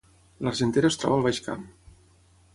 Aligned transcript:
L’Argentera 0.47 0.91
es 0.95 0.97
troba 1.03 1.19
al 1.19 1.27
Baix 1.29 1.43
Camp 1.51 1.69